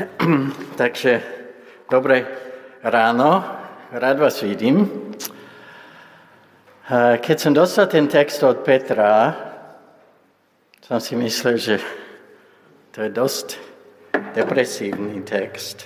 [0.76, 1.22] takže
[1.90, 2.26] dobré
[2.82, 3.44] ráno,
[3.92, 4.88] rád vás vidím.
[7.16, 9.36] Keď som dostal ten text od Petra,
[10.80, 11.76] som si myslel, že
[12.90, 13.48] to je dosť
[14.32, 15.84] depresívny text.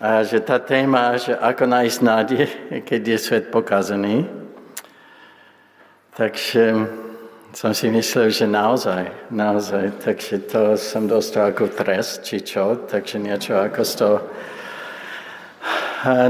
[0.00, 2.44] A že tá téma, že ako nájsť nádej,
[2.88, 4.24] keď je svet pokazený.
[6.16, 6.88] Takže
[7.50, 13.18] som si myslel, že naozaj, naozaj, takže to som dostal ako trest, či čo, takže
[13.18, 14.18] niečo ako z toho.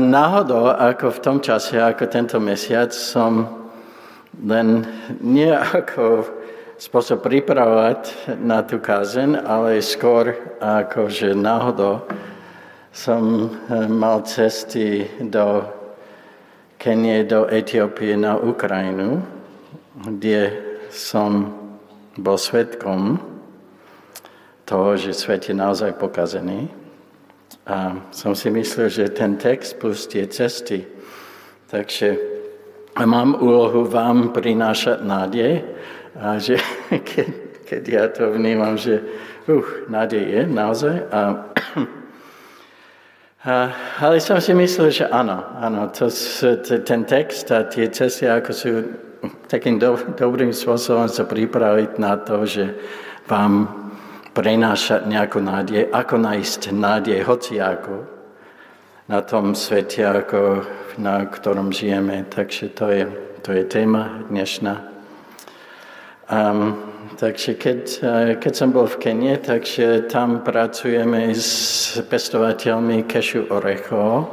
[0.00, 3.46] Náhodou, ako v tom čase, ako tento mesiac, som
[4.40, 4.88] len
[5.20, 6.24] nie ako
[6.80, 12.00] spôsob pripravovať na tú kázen, ale skôr ako, že náhodou
[12.90, 15.62] som eh, mal cesty do
[16.80, 19.20] Kenie, do Etiópie na Ukrajinu,
[20.00, 21.54] kde som
[22.18, 23.22] bol svetkom
[24.66, 26.70] toho, že svet je naozaj pokazený.
[27.66, 30.86] A som si myslel, že ten text plus tie cesty,
[31.70, 32.18] takže
[33.06, 35.62] mám úlohu vám prinášať nádej
[36.18, 36.58] a že
[37.10, 37.28] keď,
[37.66, 39.02] keď ja to vnímam, že
[39.46, 40.96] uh, nádej je naozaj.
[41.10, 41.20] A,
[43.50, 43.54] a,
[44.02, 46.10] ale som si myslel, že áno, áno, to,
[46.82, 48.70] ten text a tie cesty, ako sú
[49.48, 52.76] takým do, dobrým spôsobom sa pripraviť na to, že
[53.28, 53.68] vám
[54.32, 58.06] prenášať nejakú nádej, ako nájsť nádej hociako
[59.10, 60.62] na tom svete, ako,
[61.02, 62.24] na ktorom žijeme.
[62.30, 63.04] Takže to je,
[63.42, 64.74] to je téma dnešná.
[66.30, 66.78] Um,
[67.18, 67.80] takže keď,
[68.38, 74.30] keď som bol v Kenie, takže tam pracujeme s pestovateľmi kešu orechov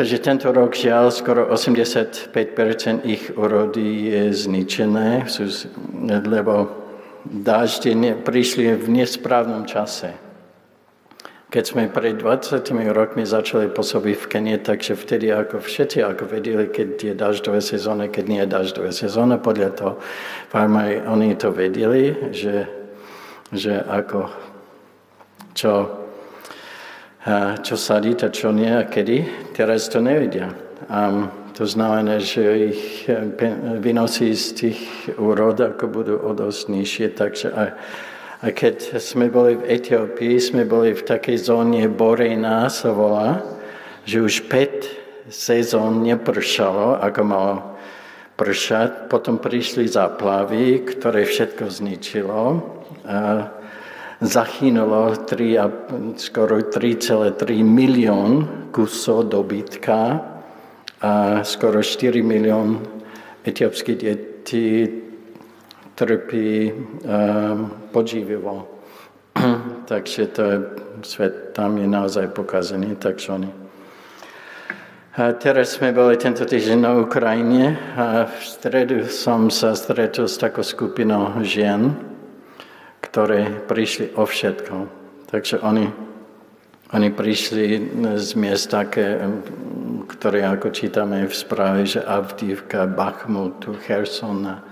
[0.00, 2.32] že tento rok žiaľ skoro 85%
[3.04, 5.28] ich urody je zničené,
[6.24, 6.72] lebo
[7.28, 7.92] dážde
[8.24, 10.16] prišli v nesprávnom čase.
[11.52, 12.64] Keď sme pred 20
[12.96, 18.08] rokmi začali pôsobiť v Kenie, takže vtedy ako všetci ako vedeli, keď je daždové sezóna,
[18.08, 19.92] keď nie je daždové sezóna, podľa toho
[20.48, 22.64] farmári, oni to vedeli, že,
[23.52, 24.32] že ako
[25.52, 26.01] čo
[27.62, 29.50] čo sadíť a čo nie a kedy.
[29.54, 30.50] Teraz to nevedia.
[30.90, 33.22] A to znamená, že ich eh,
[33.78, 34.80] vynosí z tých
[35.20, 37.06] úrod, ako budú o dosť nižšie.
[37.14, 37.62] Takže a,
[38.42, 43.44] a keď sme boli v Etiópii, sme boli v takej zóne Borejná sa volá,
[44.02, 47.54] že už 5 sezón nepršalo, ako malo
[48.34, 49.06] pršať.
[49.06, 52.42] Potom prišli záplavy, ktoré všetko zničilo.
[53.06, 53.46] A
[54.22, 55.58] zachynulo 3,
[56.16, 60.22] skoro 3,3 milión kusov dobytka
[61.02, 62.78] a skoro 4 milión
[63.44, 64.88] etiópskych detí
[65.94, 68.68] trpí um, podživivo.
[69.90, 70.58] takže to je,
[71.02, 73.50] svet tam je naozaj pokazený, takže oni.
[75.12, 80.40] A teraz sme boli tento týždeň na Ukrajine a v stredu som sa stretol s
[80.40, 82.11] takou skupinou žien,
[83.02, 84.74] ktoré prišli o všetko.
[85.26, 85.90] Takže oni,
[86.94, 87.66] oni prišli
[88.16, 89.18] z miest také,
[90.06, 94.62] ktoré ako čítame v správe, že Avdívka, Bachmutu, Chersona.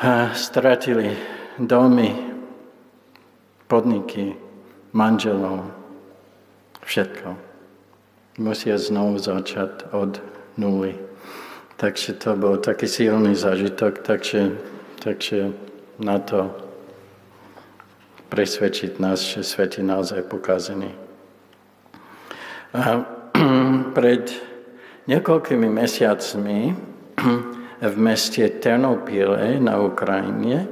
[0.00, 1.14] A stratili
[1.60, 2.10] domy,
[3.68, 4.34] podniky,
[4.90, 5.70] manželov,
[6.82, 7.36] všetko.
[8.42, 10.18] Musia znovu začať od
[10.58, 10.98] nuly.
[11.78, 14.58] Takže to bol taký silný zážitok, takže,
[15.02, 15.54] takže
[15.98, 16.50] na to
[18.30, 20.90] presvedčiť nás, že svet je naozaj pokazený.
[22.74, 23.06] A
[23.98, 24.34] pred
[25.06, 26.58] niekoľkými mesiacmi
[27.94, 30.66] v meste Ternopile na Ukrajine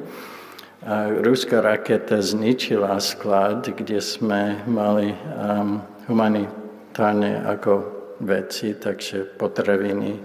[1.22, 5.78] ruská raketa zničila sklad, kde sme mali um,
[6.10, 7.72] humanitárne ako
[8.18, 10.18] veci, takže potraviny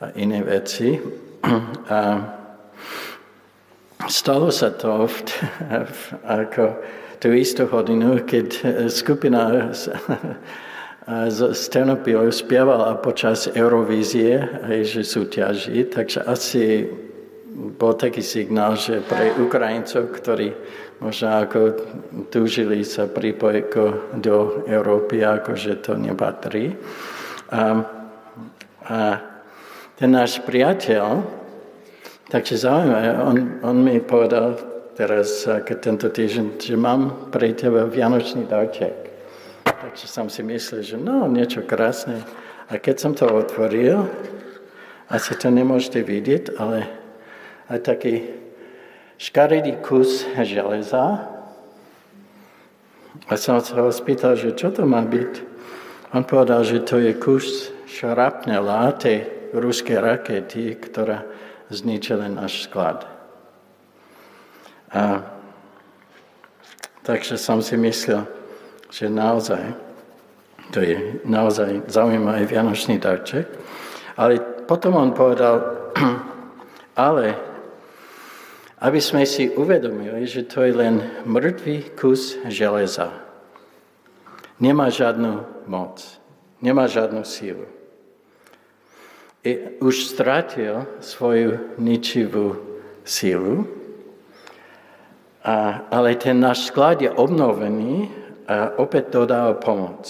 [0.00, 0.96] a iné veci.
[1.90, 2.00] A
[4.10, 5.16] Stalo sa to v,
[6.42, 6.82] ako
[7.22, 8.48] tú istú hodinu, keď
[8.90, 9.94] skupina z,
[11.54, 14.42] z Ternopilu spievala počas Eurovízie,
[14.82, 16.90] že súťaží, takže asi
[17.78, 20.58] bol taký signál, že pre Ukrajincov, ktorí
[20.98, 21.60] možno ako
[22.34, 23.66] túžili sa pripojiť
[24.18, 26.74] do Európy, ako že to nepatrí.
[27.54, 27.62] A,
[28.90, 28.98] a
[29.94, 31.39] ten náš priateľ,
[32.30, 34.54] Takže zaujímavé, on, on mi povedal
[34.94, 38.94] teraz, keď tento týždeň, že mám pre teba vianočný darček.
[39.66, 42.22] Takže som si myslel, že no, niečo krásne.
[42.70, 44.06] A keď som to otvoril,
[45.10, 46.86] asi to nemôžete vidieť, ale
[47.66, 48.30] aj taký
[49.18, 51.26] škaredý kus železa.
[53.26, 55.32] A som sa ho spýtal, že čo to má byť.
[56.14, 61.26] On povedal, že to je kus šrapnela tej ruskej rakety, ktorá
[61.70, 63.06] zničila náš sklad.
[64.90, 65.22] A,
[67.06, 68.26] takže som si myslel,
[68.90, 69.70] že naozaj,
[70.74, 73.46] to je naozaj zaujímavý vianočný darček.
[74.18, 75.62] Ale potom on povedal,
[76.98, 77.38] ale
[78.80, 83.12] aby sme si uvedomili, že to je len mŕtvý kus železa.
[84.60, 86.00] Nemá žiadnu moc,
[86.60, 87.79] nemá žiadnu sílu.
[89.80, 92.60] Už stratil svoju ničivú
[93.04, 93.64] sílu,
[95.40, 98.12] a, ale ten náš sklad je obnovený
[98.44, 100.04] a opäť dodáva pomoc.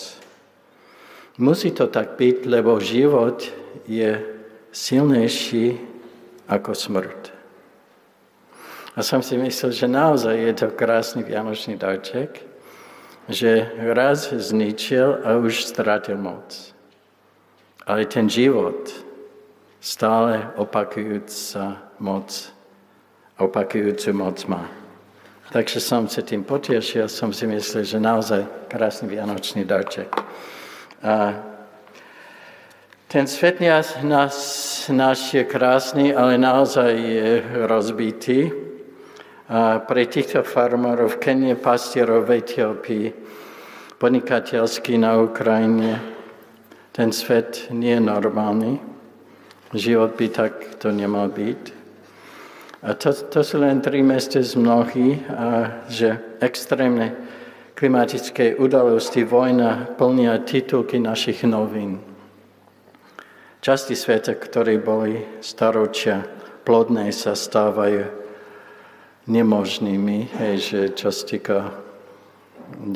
[1.38, 3.46] Musí to tak byť, lebo život
[3.86, 4.18] je
[4.74, 5.78] silnejší
[6.50, 7.20] ako smrť.
[8.98, 12.42] A som si myslel, že naozaj je to krásny vianočný darček,
[13.30, 16.74] že raz zničil a už stratil moc.
[17.86, 18.90] Ale ten život
[19.80, 22.52] stále opakujúca moc,
[23.40, 24.68] opakujúcu moc má.
[25.50, 30.06] Takže som sa tým potešil, som si myslel, že naozaj krásny vianočný darček.
[31.02, 31.34] A
[33.10, 33.98] ten svet nás,
[34.86, 37.30] nás je krásny, ale naozaj je
[37.66, 38.54] rozbitý.
[39.50, 43.06] A pre týchto farmárov Kenie, pastierov v Etiópii,
[43.98, 45.98] podnikateľský na Ukrajine,
[46.94, 48.78] ten svet nie je normálny.
[49.70, 51.62] Život by takto nemal byť.
[52.80, 55.48] A to, to sú len tri mesta z mnohých, a
[55.86, 57.12] že extrémne
[57.76, 62.00] klimatické udalosti, vojna plnia titulky našich novín.
[63.60, 66.24] Časti sveta, ktoré boli staročia
[66.64, 68.08] plodné, sa stávajú
[69.28, 71.58] nemožnými, hej, že čo sa týka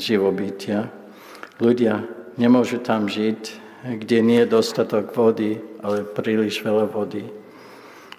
[0.01, 0.89] živobytia.
[1.61, 2.09] Ľudia
[2.41, 3.41] nemôžu tam žiť,
[4.01, 7.29] kde nie je dostatok vody, ale príliš veľa vody.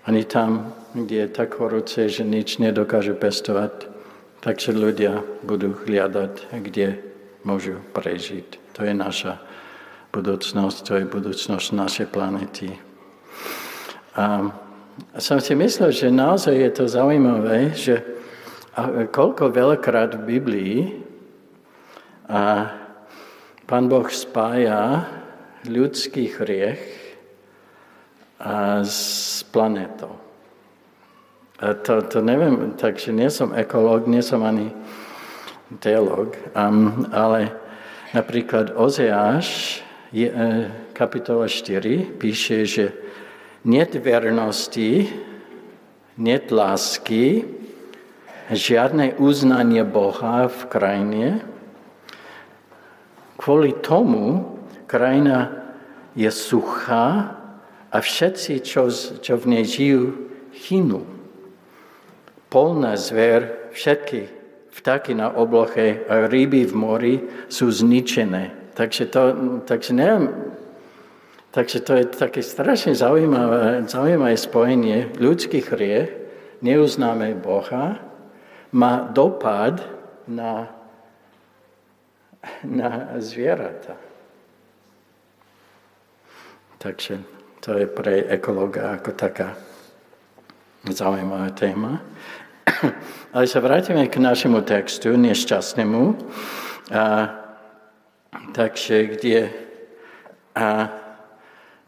[0.05, 3.89] Ani tam, kde je tak horúce, že nič nedokáže pestovať,
[4.45, 7.01] takže ľudia budú hľadať, kde
[7.41, 8.77] môžu prežiť.
[8.77, 9.41] To je naša
[10.13, 12.69] budúcnosť, to je budúcnosť našej planety.
[14.13, 14.53] A
[15.17, 18.05] som si myslel, že naozaj je to zaujímavé, že
[19.09, 20.77] koľko veľakrát v Biblii
[22.29, 22.69] a
[23.65, 25.09] Pán Boh spája
[25.65, 27.04] ľudský hriech
[28.83, 30.11] s planetou.
[31.55, 34.75] To, to neviem, takže nie som ekológ, nie som ani
[35.79, 37.55] teológ, um, ale
[38.11, 39.79] napríklad Ozeáš,
[40.11, 42.85] je, e, kapitola 4, píše, že
[43.63, 45.09] net vernosti,
[46.19, 47.47] net lásky,
[48.51, 51.27] žiadne uznanie Boha v krajine.
[53.39, 55.51] Kvôli tomu krajina
[56.13, 57.35] je suchá
[57.95, 58.91] a všetci, čo,
[59.23, 61.15] čo v nej žijú, chynú
[62.51, 64.31] polná zver, všetky
[64.71, 67.15] vtáky na obloche a ryby v mori
[67.51, 68.71] sú zničené.
[68.75, 69.21] Takže to,
[69.67, 70.31] takže neviem,
[71.51, 75.11] takže to je také strašne zaujímavé, zaujímavé spojenie.
[75.19, 76.11] Ľudský hriech,
[76.63, 77.99] neuznáme Boha,
[78.71, 79.83] má dopad
[80.27, 80.71] na,
[82.63, 83.99] na zvieratá.
[86.79, 87.34] Takže
[87.65, 89.57] to je pre ekologa ako taká
[90.85, 91.97] zaujímavá téma.
[93.33, 96.01] Ale sa vrátime k našemu textu, nešťastnému.
[96.93, 97.03] A,
[98.53, 99.49] takže kde
[100.53, 100.93] a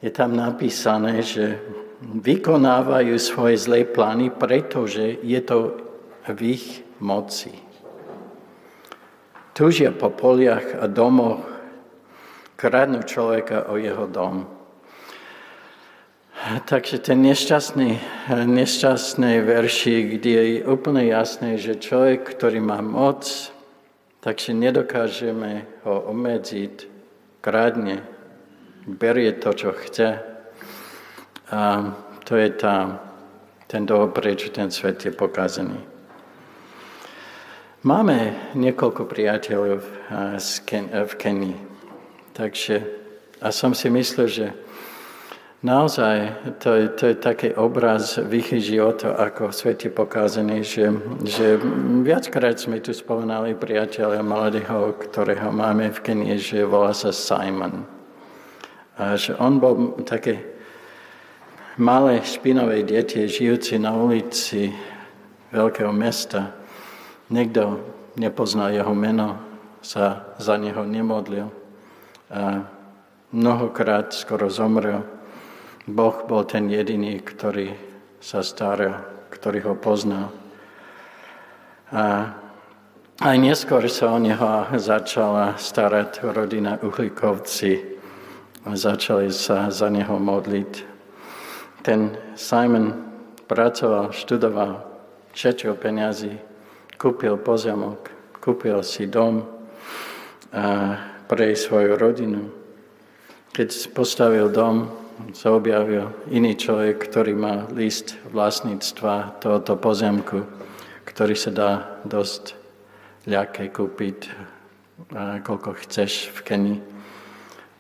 [0.02, 1.62] je tam napísané, že
[2.02, 5.78] vykonávajú svoje zlé plány, pretože je to
[6.26, 7.54] v ich moci.
[9.54, 11.46] Túžia po poliach a domoch,
[12.58, 14.57] kradnú človeka o jeho dom.
[16.48, 18.00] Takže ten nešťastný,
[18.32, 23.52] nešťastný verši, kde je úplne jasné, že človek, ktorý má moc,
[24.24, 26.88] takže nedokážeme ho obmedziť,
[27.44, 28.00] krádne,
[28.88, 30.24] berie to, čo chce.
[31.52, 31.92] A
[32.24, 32.96] to je tá,
[33.68, 35.84] ten dôvod, prečo ten svet je pokazený.
[37.84, 39.84] Máme niekoľko priateľov
[40.96, 41.60] v Kenii.
[42.32, 42.76] Takže
[43.38, 44.46] a som si myslel, že
[45.58, 46.18] Naozaj,
[46.62, 50.94] to je, to je taký obraz vychyží o to, ako svet je pokázaný, že,
[51.26, 51.58] že
[52.06, 57.90] viackrát sme tu spomenali priateľa mladého, ktorého máme v Kenii, že volá sa Simon.
[59.02, 60.46] A že on bol také
[61.82, 64.70] malé špinové dietie, žijúci na ulici,
[65.50, 66.54] veľkého mesta.
[67.34, 67.82] Niekto
[68.14, 69.42] nepoznal jeho meno,
[69.82, 71.50] sa za neho nemodlil.
[72.30, 72.62] A
[73.34, 75.17] mnohokrát skoro zomrel.
[75.88, 77.72] Boh bol ten jediný, ktorý
[78.20, 80.36] sa staral, ktorý ho poznal.
[81.96, 82.36] A
[83.24, 87.98] aj neskôr sa o neho začala starať rodina Uhlikovci.
[88.68, 90.74] Začali sa za neho modliť.
[91.88, 92.92] Ten Simon
[93.48, 94.84] pracoval, študoval,
[95.32, 96.36] šetril peniazy,
[97.00, 98.12] kúpil pozemok,
[98.44, 99.48] kúpil si dom
[100.52, 101.00] a
[101.32, 102.52] pre svoju rodinu.
[103.56, 110.46] Keď postavil dom, sa objavil iný človek, ktorý má list vlastníctva tohoto pozemku,
[111.10, 111.72] ktorý sa dá
[112.06, 112.54] dosť
[113.26, 114.30] ľahké kúpiť,
[115.42, 116.76] koľko chceš v Keni.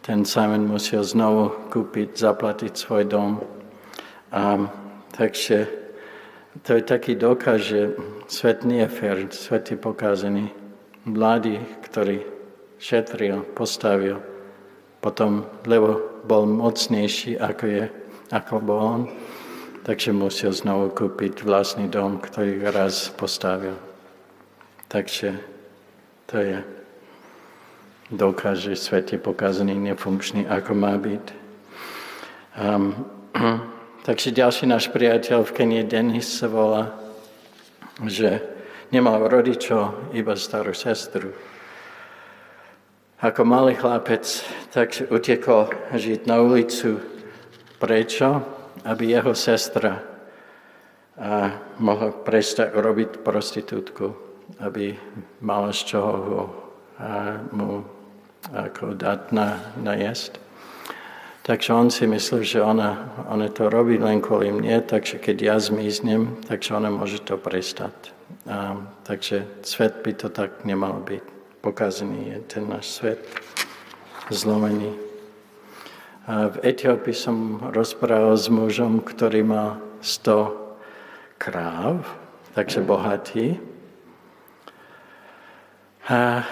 [0.01, 3.43] Ten Simon musel znovu kúpiť, zaplatiť svoj dom.
[4.31, 4.71] A,
[5.11, 5.67] takže
[6.63, 7.93] to je taký dokaz, že
[8.31, 10.49] svet nie je fér, svet je pokazený.
[11.03, 12.23] Mladý, ktorý
[12.79, 14.23] šetril, postavil,
[14.99, 17.83] potom, lebo bol mocnejší, ako, je,
[18.33, 19.01] ako bol on,
[19.87, 23.79] takže musel znovu kúpiť vlastný dom, ktorý raz postavil.
[24.87, 25.39] Takže
[26.27, 26.57] to je
[28.11, 31.25] dokaz, že svet je pokazaný, nefunkčný, ako má byť.
[32.57, 33.05] Um,
[34.07, 36.95] takže ďalší náš priateľ v Kenie Dennis sa volá,
[38.07, 38.43] že
[38.91, 41.35] nemal rodičov, iba starú sestru.
[43.17, 44.29] Ako malý chlapec,
[44.69, 47.01] tak utekol žiť na ulicu.
[47.81, 48.45] Prečo?
[48.85, 50.05] Aby jeho sestra
[51.17, 51.49] a
[51.81, 54.13] mohla prestať robiť prostitútku,
[54.61, 54.93] aby
[55.41, 56.41] mala z čoho ho,
[57.01, 57.81] a mu
[58.53, 60.37] ako dať na, na jesť.
[61.41, 65.55] Takže on si myslel, že ona, ona to robí len kvôli mne, takže keď ja
[65.57, 68.13] zmiznem, takže ona môže to prestať.
[68.45, 73.21] A, takže svet by to tak nemal byť pokazený je ten náš svet,
[74.29, 74.93] zlomený.
[76.27, 82.03] A v Etiópii som rozprával s mužom, ktorý má 100 kráv,
[82.51, 83.55] takže bohatý.
[86.11, 86.43] A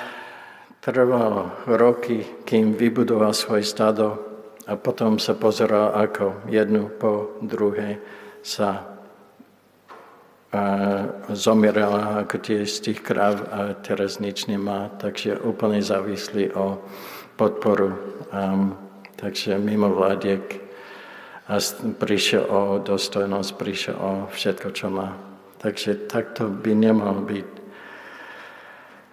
[0.80, 4.16] trvalo roky, kým vybudoval svoje stado
[4.64, 8.00] a potom sa pozeral, ako jednu po druhej
[8.40, 8.95] sa
[11.34, 16.80] zomierala ako tie z tých kráv a teraz nič nemá, takže úplne závislí o
[17.36, 17.96] podporu.
[18.32, 18.78] Um,
[19.16, 20.66] takže mimo vládiek
[21.46, 21.62] a
[22.02, 25.14] prišiel o dostojnosť, prišiel o všetko, čo má.
[25.62, 27.50] Takže takto by nemal byť.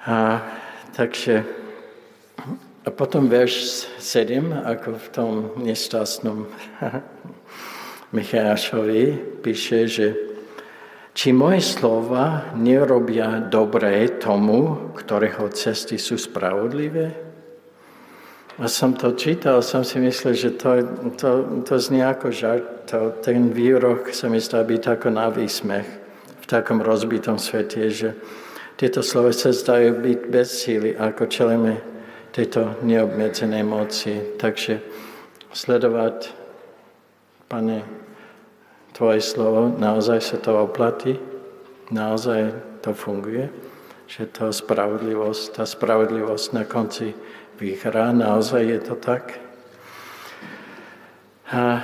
[0.09, 0.41] A,
[0.97, 1.45] takže
[2.83, 5.31] a potom verš 7, ako v tom
[5.63, 6.51] nešťastnom
[8.17, 9.03] Michášovi,
[9.39, 10.32] píše, že
[11.12, 17.33] či moje slova nerobia dobré tomu, ktorého cesty sú spravodlivé?
[18.61, 20.85] A som to čítal, som si myslel, že to,
[21.16, 21.31] to,
[21.64, 22.85] to znie ako žart.
[22.92, 25.88] To, ten výrok sa mi zdá byť ako na výsmech
[26.42, 28.12] v takom rozbitom svete, že
[28.76, 31.75] tieto slova sa zdajú byť bez síly, ako čelíme
[32.33, 34.37] tejto neobmedzenej moci.
[34.37, 34.81] Takže
[35.52, 36.16] sledovať,
[37.49, 38.02] Pane,
[39.03, 41.19] Tvoje slovo, naozaj sa to oplatí,
[41.91, 42.55] naozaj
[42.87, 43.51] to funguje,
[44.07, 47.11] že to spravodlivosť, tá spravodlivosť na konci
[47.59, 49.43] vyhrá, naozaj je to tak.
[51.51, 51.83] A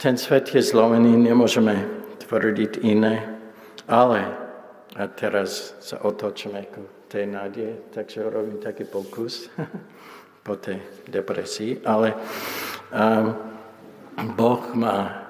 [0.00, 1.84] ten svet je zlomený, nemôžeme
[2.24, 3.28] tvrdiť iné,
[3.84, 4.24] ale
[4.96, 9.52] a teraz sa otočíme ku tej nádej, takže robím taký pokus
[10.48, 10.80] po tej
[11.12, 12.16] depresii, ale
[12.88, 13.36] um,
[14.32, 15.23] Boh má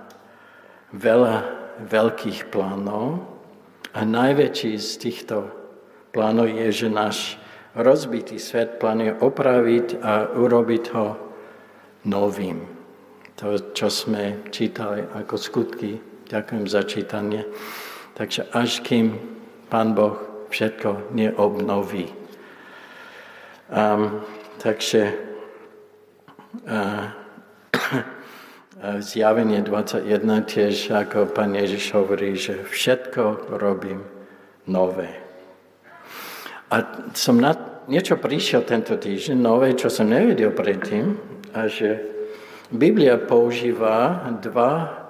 [0.95, 1.37] veľa
[1.91, 3.19] veľkých plánov
[3.91, 5.37] a najväčší z týchto
[6.15, 7.19] plánov je, že náš
[7.75, 11.19] rozbitý svet plánuje opraviť a urobiť ho
[12.07, 12.63] novým.
[13.43, 15.99] To, čo sme čítali ako skutky,
[16.31, 17.43] ďakujem za čítanie.
[18.15, 19.19] Takže až kým
[19.67, 22.07] Pán Boh všetko neobnoví.
[23.67, 24.23] Um,
[24.63, 25.19] takže
[26.71, 27.11] uh,
[29.01, 34.05] zjavenie 21 tiež, ako pán Ježiš hovorí, že všetko robím
[34.69, 35.09] nové.
[36.69, 36.85] A
[37.17, 37.57] som na
[37.89, 41.17] niečo prišiel tento týždeň, nové, čo som nevedel predtým,
[41.57, 42.01] a že
[42.69, 45.05] Biblia používa dva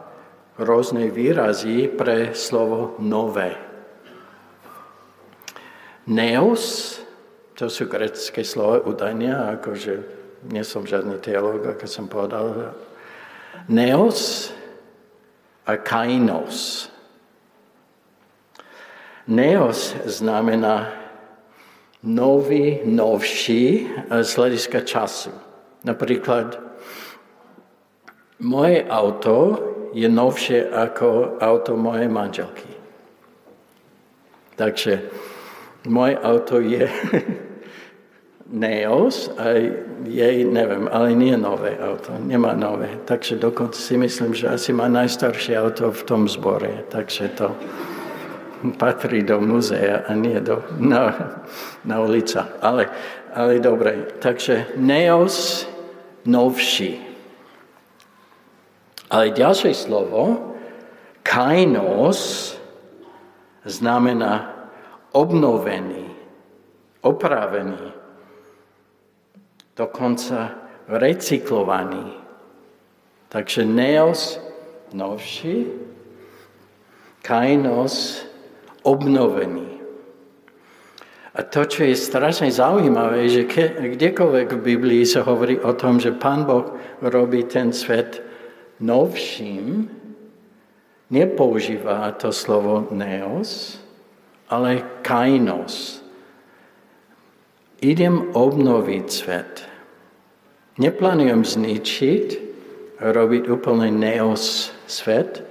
[0.60, 3.56] rôzne výrazy pre slovo nové.
[6.04, 6.94] Neos,
[7.56, 9.92] to sú grecké slova údajne, akože
[10.52, 12.76] nie som žiadny teológ, ako som povedal,
[13.68, 14.52] Neos
[15.66, 16.90] a kainos.
[19.26, 20.92] Neos znamená
[22.04, 23.88] nový, novší
[24.22, 25.32] z hľadiska času.
[25.84, 26.60] Napríklad
[28.44, 29.36] moje auto
[29.96, 32.68] je novšie ako auto mojej manželky.
[34.54, 35.08] Takže
[35.88, 36.84] moje auto je
[38.44, 39.56] Neos a
[40.04, 43.00] jej, neviem, ale nie nové auto, nemá nové.
[43.08, 46.84] Takže dokonca si myslím, že asi má najstaršie auto v tom zbore.
[46.92, 47.56] Takže to
[48.76, 51.12] patrí do muzea a nie do, na,
[51.84, 52.52] na ulica.
[52.60, 52.88] Ale,
[53.32, 55.64] ale dobre, takže neos
[56.28, 57.00] novší.
[59.08, 60.52] Ale ďalšie slovo,
[61.24, 62.52] kainos,
[63.64, 64.52] znamená
[65.12, 66.12] obnovený,
[67.00, 68.03] opravený,
[69.76, 70.54] dokonca
[70.88, 72.14] recyklovaný.
[73.28, 74.38] Takže neos
[74.94, 75.66] novší,
[77.22, 78.22] kainos
[78.86, 79.74] obnovený.
[81.34, 85.98] A to, čo je strašne zaujímavé, že ke, kdekoľvek v Biblii sa hovorí o tom,
[85.98, 88.22] že Pán Boh robí ten svet
[88.78, 89.90] novším,
[91.10, 93.82] nepoužíva to slovo neos,
[94.46, 96.03] ale kainos.
[97.84, 99.68] Idem obnoviť svet.
[100.80, 102.26] Neplánujem zničiť,
[102.96, 105.44] robiť úplne neos svet,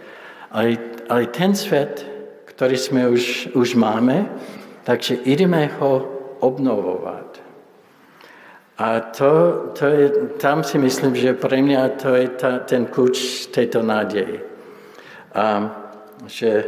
[0.50, 0.82] ale,
[1.14, 2.02] ale ten svet,
[2.50, 4.26] ktorý sme už, už máme,
[4.82, 6.10] takže ideme ho
[6.42, 7.30] obnovovať.
[8.82, 9.32] A to,
[9.78, 10.06] to je,
[10.42, 14.42] tam si myslím, že pre mňa to je ta, ten kľúč tejto nádeje.
[15.38, 15.70] A,
[16.26, 16.66] že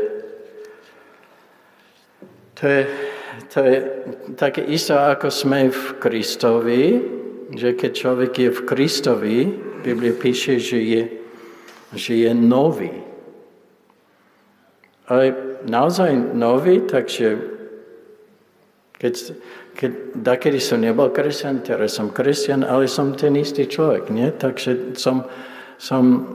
[2.53, 2.81] to je,
[3.51, 3.77] to je
[4.36, 6.84] také isto, ako sme v Kristovi,
[7.54, 9.38] že keď človek je v Kristovi,
[9.86, 11.04] Biblia píše, že je,
[11.94, 13.06] že je nový.
[15.06, 15.38] Ale
[15.70, 17.38] naozaj nový, takže
[18.98, 19.13] keď,
[19.77, 24.34] keď dakedy som nebol kresťan, teraz som kresťan, ale som ten istý človek, nie?
[24.34, 25.30] Takže som,
[25.78, 26.26] som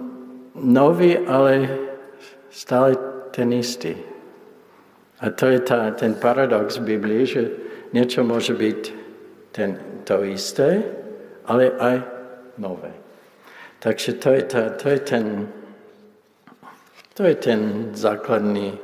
[0.54, 1.66] nový, ale
[2.54, 2.94] stále
[3.34, 4.09] ten istý.
[5.20, 7.42] A to je tá, ten paradox v Biblii, že
[7.92, 8.80] niečo môže byť
[9.52, 9.76] ten,
[10.09, 10.80] to isté,
[11.44, 11.96] ale aj
[12.56, 12.92] nové.
[13.80, 15.26] Takže to je, tá, to je ten
[17.20, 18.80] to je ten základný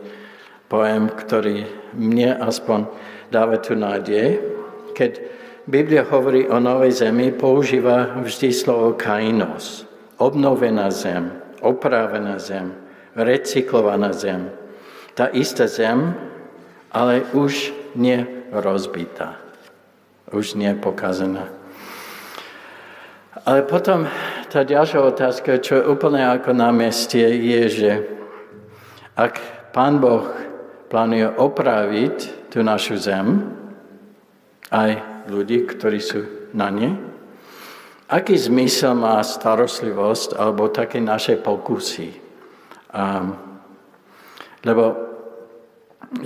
[0.69, 1.65] pojem, ktorý
[1.97, 2.85] mne aspoň
[3.33, 4.37] dáva tu nádej.
[4.93, 5.13] Keď
[5.65, 9.89] Biblia hovorí o novej zemi, používa vždy slovo kainos.
[10.21, 11.33] Obnovená zem,
[11.65, 12.77] opravená zem,
[13.17, 14.53] recyklovaná zem.
[15.17, 16.13] Tá istá zem,
[16.93, 19.41] ale už nie rozbitá.
[20.29, 21.49] Už nie pokazená.
[23.49, 24.05] Ale potom
[24.53, 27.93] tá ďalšia otázka, čo je úplne ako na meste, je, že
[29.17, 29.41] ak
[29.73, 30.29] Pán Boh
[30.93, 33.49] plánuje opraviť tú našu zem,
[34.69, 35.01] aj
[35.33, 36.93] ľudí, ktorí sú na ne,
[38.11, 42.13] aký zmysel má starostlivosť alebo také naše pokusy?
[42.93, 43.56] Um,
[44.67, 44.99] lebo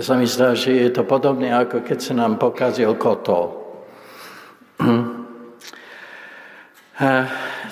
[0.01, 3.61] sa mi zdá, že je to podobné, ako keď sa nám pokazil kotol.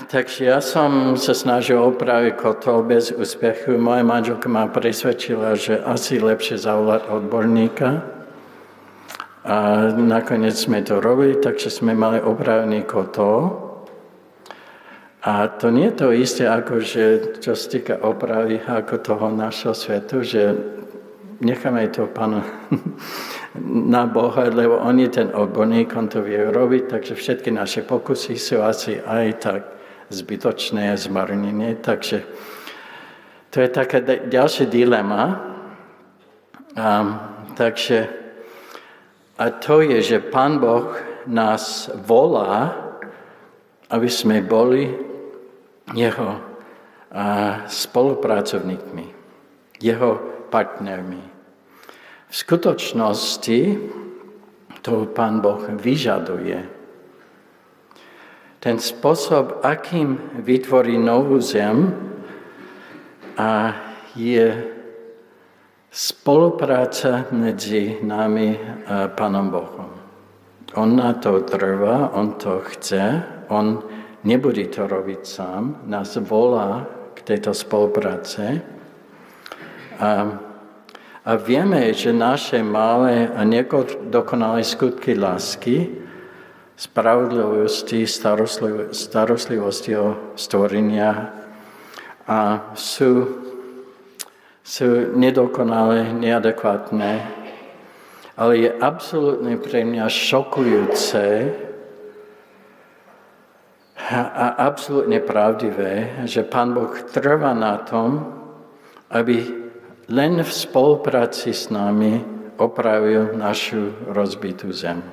[0.09, 3.77] Takže ja som sa snažil opraviť kotol bez úspechu.
[3.77, 8.01] Moja manželka ma presvedčila, že asi lepšie zavolať odborníka.
[9.45, 13.68] A nakoniec sme to robili, takže sme mali opravený kotol.
[15.29, 19.77] A to nie je to isté, ako že, čo sa týka opravy ako toho našho
[19.77, 20.57] svetu, že
[21.37, 22.41] necháme to pánu
[23.93, 28.41] na Boha, lebo on je ten odborník, on to vie robiť, takže všetky naše pokusy
[28.41, 29.61] sú asi aj tak
[30.09, 31.77] zbytočné zmarnenie.
[31.77, 32.25] Takže
[33.53, 34.01] to je také
[34.33, 35.45] ďalšie dilema.
[36.73, 36.89] A,
[37.53, 38.09] takže,
[39.37, 40.89] a to je, že Pán Boh
[41.29, 42.73] nás volá,
[43.93, 45.08] aby sme boli
[45.93, 46.41] jeho
[47.67, 49.07] spolupracovníkmi,
[49.81, 50.11] jeho
[50.49, 51.23] partnermi.
[52.29, 53.59] V skutočnosti
[54.85, 56.59] to Pán Boh vyžaduje
[58.59, 61.95] ten spôsob, akým vytvorí novú zem,
[63.39, 63.71] a
[64.19, 64.67] je
[65.87, 69.89] spolupráca medzi nami a Pánom Bohom.
[70.75, 73.79] On na to trvá, on to chce, on
[74.23, 78.61] nebude to robiť sám, nás volá k tejto spolupráce.
[79.99, 80.09] A,
[81.25, 86.07] a vieme, že naše malé a nedokonalé skutky lásky
[86.79, 88.07] spravodlivosti,
[88.95, 91.35] starostlivosti o stvorenia
[92.23, 93.27] a sú,
[94.63, 97.39] sú nedokonalé, neadekvátne
[98.39, 101.51] Ale je absolútne pre mňa šokujúce
[104.09, 108.25] a absolútne pravdivé, že Pán Boh trvá na tom,
[109.13, 109.45] aby
[110.09, 112.25] len v spolupráci s nami
[112.57, 115.05] opravil našu rozbitú zem.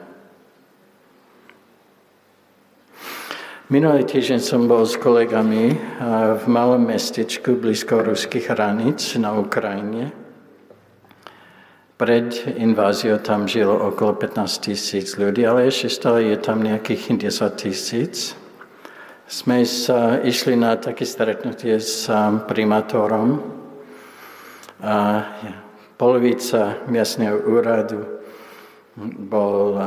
[3.68, 5.76] Minulý týždeň som bol s kolegami
[6.38, 10.14] v malom mestečku blízko ruských hraníc na Ukrajine.
[12.00, 17.60] Pred inváziou tam žilo okolo 15 tisíc ľudí, ale ešte stále je tam nejakých 10
[17.60, 18.38] tisíc.
[19.26, 22.06] Sme sa išli na také stretnutie s
[22.46, 23.42] primátorom
[24.78, 25.26] a
[25.98, 28.22] polovica miestneho úradu
[29.18, 29.82] bol,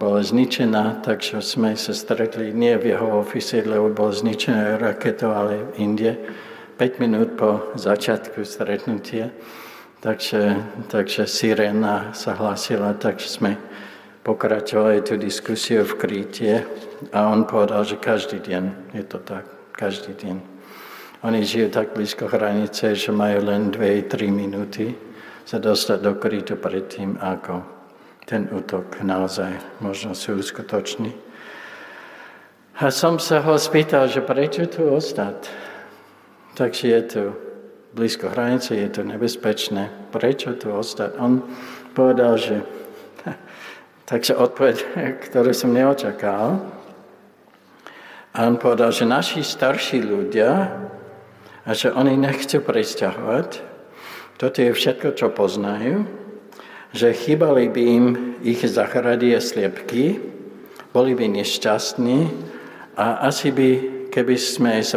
[0.00, 5.68] bola zničená, takže sme sa stretli nie v jeho ofise, lebo bol zničená raketou, ale
[5.68, 6.16] v Indie.
[6.80, 9.28] 5 minút po začiatku stretnutia.
[10.00, 13.52] Takže, takže sirena sa hlásila, takže sme
[14.24, 16.64] pokračovali tú diskusiu v Kríte
[17.12, 20.36] a on povedal, že každý deň je to tak, každý deň.
[21.26, 24.94] Oni žijú tak blízko hranice, že majú len 2-3 minúty
[25.42, 27.64] sa dostať do Krítu predtým, ako
[28.28, 31.16] ten útok naozaj možno si uskutoční.
[32.78, 35.50] A som sa ho spýtal, že prečo tu ostať?
[36.54, 37.22] Takže je tu
[37.96, 39.90] blízko hranice, je to nebezpečné.
[40.14, 41.18] Prečo tu ostať?
[41.18, 41.42] On
[41.96, 42.62] povedal, že...
[44.10, 44.76] Takže odpoveď,
[45.18, 46.77] ktorú som neočakal.
[48.36, 50.84] A on povedal, že naši starší ľudia,
[51.68, 53.60] a že oni nechcú presťahovať,
[54.40, 56.08] toto je všetko, čo poznajú,
[56.96, 58.06] že chýbali by im
[58.40, 60.16] ich zachrady a sliepky,
[60.96, 62.32] boli by nešťastní
[62.96, 63.68] a asi by,
[64.08, 64.96] keby sme, sa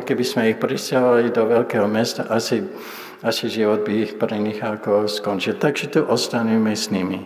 [0.00, 2.64] keby sme ich pristahovali do veľkého mesta, asi,
[3.20, 5.60] asi život by pre nich ako skončil.
[5.60, 7.20] Takže tu ostaneme s nimi.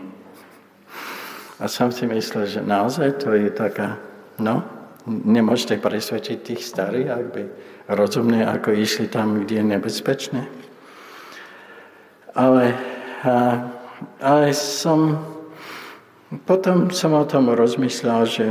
[1.63, 4.03] A som si myslel, že naozaj to je taká,
[4.43, 4.76] no,
[5.07, 7.43] nemôžete presvedčiť tých starých, ak by
[7.95, 10.43] rozumne, ako išli tam, kde je nebezpečné.
[12.37, 12.77] Ale
[13.27, 13.59] a,
[14.21, 15.19] ale som,
[16.47, 18.47] potom som o tom rozmyslel, že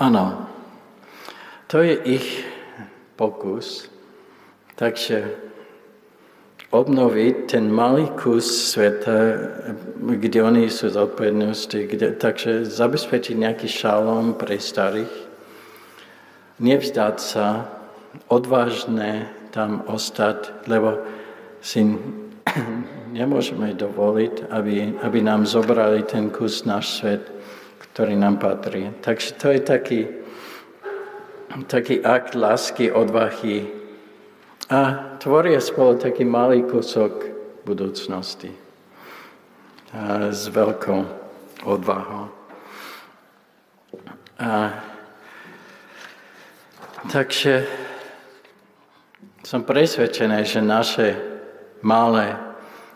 [0.00, 0.48] áno,
[1.68, 2.48] to je ich
[3.18, 3.92] pokus,
[4.78, 5.36] takže
[6.72, 9.36] obnoviť ten malý kus sveta,
[10.00, 15.12] kde oni sú zodpovednosti, kde, takže zabezpečiť nejaký šalom pre starých,
[16.56, 17.68] nevzdať sa,
[18.32, 20.96] odvážne tam ostať, lebo
[21.60, 21.84] si
[23.20, 27.28] nemôžeme dovoliť, aby, aby nám zobrali ten kus náš svet,
[27.92, 28.88] ktorý nám patrí.
[29.04, 30.00] Takže to je taký,
[31.68, 33.81] taký akt lásky, odvahy
[34.70, 34.80] a
[35.18, 37.30] tvoria spolu taký malý kúsok
[37.66, 38.50] budúcnosti
[39.92, 41.00] a s veľkou
[41.68, 42.32] odvahou.
[44.40, 44.72] A,
[47.12, 47.68] takže
[49.44, 51.08] som presvedčený, že naše
[51.84, 52.40] malé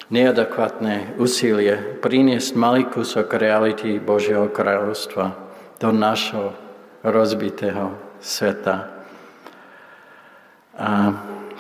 [0.08, 5.36] neadekvátne úsilie priniesť malý kúsok reality Božieho kráľovstva
[5.76, 6.56] do našho
[7.04, 9.04] rozbitého sveta.
[10.76, 10.90] A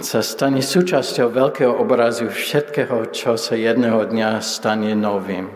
[0.00, 5.48] sa stane súčasťou veľkého obrazu všetkého, čo sa jedného dňa stane novým.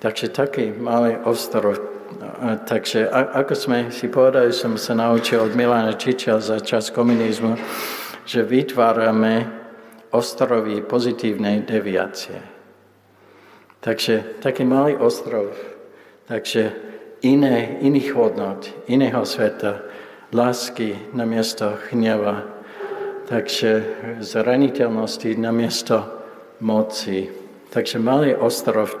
[0.00, 1.76] Takže taký malý ostrov.
[2.66, 7.56] Takže ako sme si povedali, som sa naučil od Milana Čičel za čas komunizmu,
[8.24, 9.48] že vytvárame
[10.12, 12.40] ostrovy pozitívnej deviácie.
[13.82, 15.52] Takže taký malý ostrov,
[16.30, 16.70] takže
[17.24, 19.82] iné, iných hodnot, iného sveta,
[20.30, 22.51] lásky na miesto hneva,
[23.32, 23.70] takže
[24.20, 26.04] zraniteľnosti na miesto
[26.60, 27.32] moci.
[27.72, 28.92] Takže malý ostrov,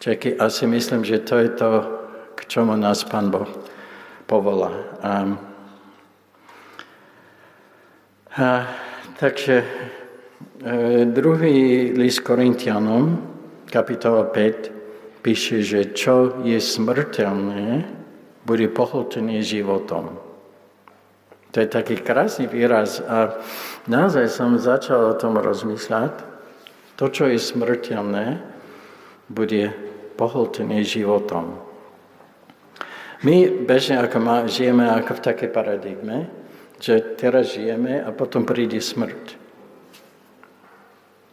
[0.00, 1.70] čeky, asi myslím, že to je to,
[2.32, 3.52] k čomu nás Pán Boh
[4.24, 4.72] povolá.
[5.04, 5.12] A,
[8.32, 8.48] a,
[9.20, 9.60] takže
[10.62, 13.18] E, druhý list Korintianom,
[13.66, 14.70] kapitola 5,
[15.18, 17.82] píše, že čo je smrteľné,
[18.46, 20.22] bude pohltené životom.
[21.52, 23.36] To je taký krásny výraz a
[23.84, 26.24] naozaj som začal o tom rozmýšľať.
[26.96, 28.40] To, čo je smrteľné,
[29.28, 29.72] bude
[30.16, 31.60] pohltené životom.
[33.22, 36.18] My bežne ako žijeme ako v takej paradigme,
[36.80, 39.38] že teraz žijeme a potom príde smrť.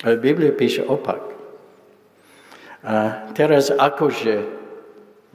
[0.04, 1.32] Ale Biblia píše opak.
[2.84, 4.48] A teraz akože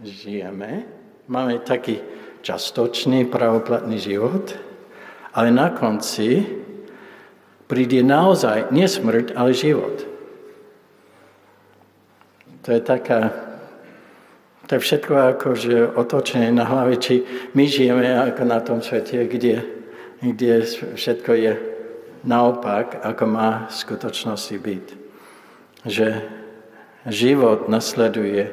[0.01, 0.89] žijeme,
[1.29, 2.01] máme taký
[2.45, 4.74] častočný pravoplatný život,
[5.35, 6.47] ale na konci
[7.67, 10.07] príde naozaj nie smrť, ale život.
[12.65, 13.35] To je taká,
[14.71, 19.29] to je všetko ako, že otočené na hlave, či my žijeme ako na tom svete,
[19.29, 19.61] kde,
[20.23, 20.65] kde
[20.97, 21.53] všetko je
[22.25, 24.87] naopak, ako má v skutočnosti byť.
[25.85, 26.09] Že
[27.13, 28.49] život nasleduje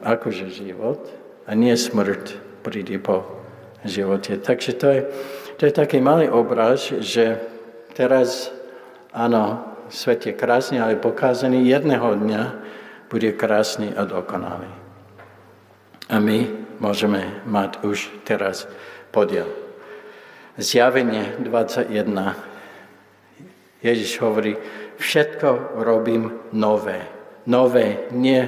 [0.00, 1.04] akože život
[1.44, 3.28] a nie smrť príde po
[3.84, 4.40] živote.
[4.40, 5.00] Takže to je,
[5.64, 7.40] to je taký malý obraz, že
[7.96, 8.52] teraz,
[9.16, 12.42] áno, svet je krásny, ale pokázaný jedného dňa
[13.08, 14.68] bude krásny a dokonalý.
[16.12, 16.52] A my
[16.84, 18.68] môžeme mať už teraz
[19.08, 19.48] podiel.
[20.60, 21.88] Zjavenie 21.
[23.80, 24.60] Ježiš hovorí,
[25.00, 27.08] všetko robím nové.
[27.48, 28.44] Nové, nie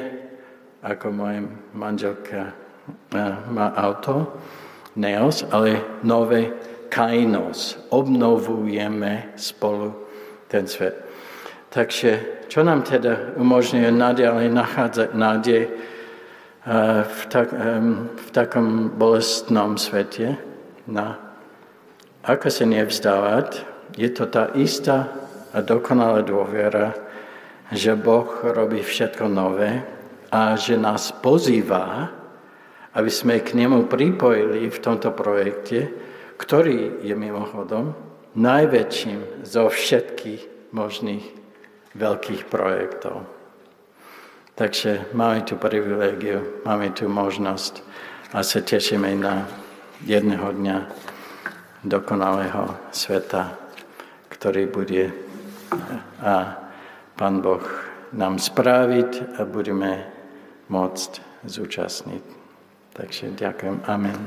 [0.85, 1.41] ako moja
[1.73, 2.53] manželka
[3.49, 4.37] má auto,
[5.01, 7.79] neos, ale nové kainos.
[7.91, 9.95] Obnovujeme spolu
[10.49, 11.07] ten svet.
[11.71, 15.73] Takže čo nám teda umožňuje naďalej nachádzať nádej eh,
[17.05, 17.49] v, tak,
[18.17, 20.39] v takom bolestnom svete?
[20.87, 21.19] No.
[22.27, 23.63] Ako sa nevzdávať?
[23.95, 25.11] Je to tá istá
[25.55, 26.95] a dokonalá dôvera,
[27.71, 29.83] že Boh robí všetko nové
[30.31, 32.11] a že nás pozýva,
[32.95, 35.89] aby sme k nemu pripojili v tomto projekte,
[36.37, 37.97] ktorý je mimochodom
[38.37, 41.25] najväčším zo všetkých možných
[41.97, 43.25] veľkých projektov.
[44.57, 47.85] Takže máme tu privilegiu, máme tu možnosť
[48.33, 49.45] a sa tešíme na
[50.05, 50.79] jedného dňa
[51.85, 53.57] dokonalého sveta,
[54.33, 55.13] ktorý bude
[56.21, 56.57] a
[57.17, 57.65] Pán Boh
[58.13, 60.05] nám spraviť a budeme
[60.69, 61.11] môcť
[61.49, 62.25] zúčastniť.
[62.93, 63.77] Takže ďakujem.
[63.89, 64.21] Amen.